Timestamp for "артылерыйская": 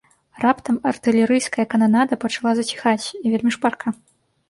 0.91-1.65